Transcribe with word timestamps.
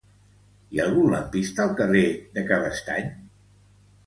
Hi 0.69 0.79
ha 0.79 0.85
algun 0.87 1.11
lampista 1.15 1.63
al 1.67 1.75
carrer 1.83 2.03
de 2.39 2.45
Cabestany? 2.49 3.13